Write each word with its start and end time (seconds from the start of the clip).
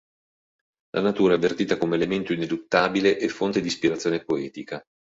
La 0.95 1.01
natura 1.03 1.33
è 1.33 1.35
avvertita 1.37 1.77
come 1.77 1.95
elemento 1.95 2.33
ineluttabile 2.33 3.19
e 3.19 3.29
fonte 3.29 3.61
di 3.61 3.67
ispirazione 3.67 4.23
poetica. 4.23 4.81